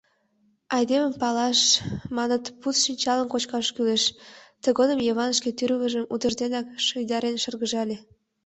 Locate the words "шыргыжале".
7.43-7.97